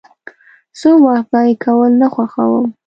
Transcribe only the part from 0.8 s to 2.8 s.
وخت ضایع کول نه خوښوم.